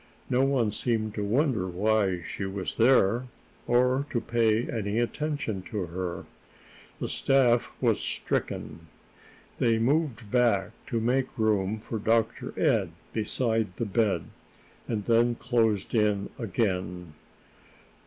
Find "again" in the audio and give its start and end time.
16.39-17.13